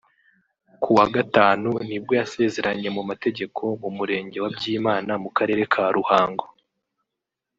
ku 0.81 0.89
wa 0.97 1.05
Gatanu 1.15 1.69
ni 1.87 1.97
bwo 2.01 2.13
yasezeranye 2.19 2.89
mu 2.95 3.01
mategeko 3.09 3.61
mu 3.81 3.89
murenge 3.97 4.37
wa 4.43 4.49
Byimana 4.55 5.11
mu 5.23 5.29
Karere 5.37 5.63
ka 5.73 5.83
Ruhango 5.95 6.45